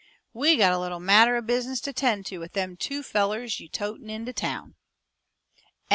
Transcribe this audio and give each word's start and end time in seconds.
We 0.33 0.57
got 0.57 0.73
a 0.73 0.79
little 0.79 0.99
matter 0.99 1.35
o' 1.35 1.43
business 1.43 1.79
to 1.81 1.93
tend 1.93 2.25
to 2.25 2.39
with 2.39 2.53
them 2.53 2.75
two 2.75 3.03
fellers 3.03 3.59
yo' 3.59 3.67
totin' 3.67 4.25
to 4.25 4.33
town." 4.33 4.73